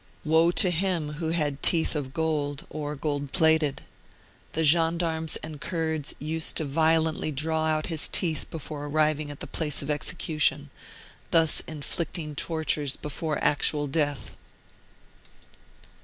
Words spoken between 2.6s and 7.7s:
or gold plated. The gendarmes and Kurds used to violently draw